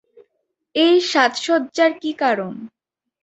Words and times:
এই 0.75 0.95
সাজসজ্জার 1.11 1.91
কি 2.01 2.11
কারন? 2.13 2.53